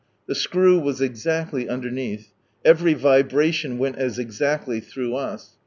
[0.25, 2.31] The screw was exactly underneath,
[2.65, 5.57] every vibration went as exactly through us.